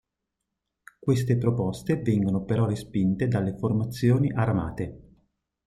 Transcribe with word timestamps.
Queste 0.97 1.37
proposte 1.37 1.97
vengono 1.97 2.43
però 2.43 2.65
respinte 2.65 3.27
dalle 3.27 3.55
formazioni 3.55 4.31
armate. 4.33 4.99